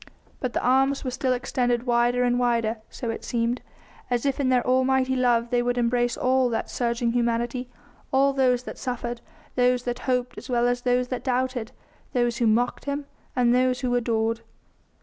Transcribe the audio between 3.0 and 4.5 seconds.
it seemed, as if in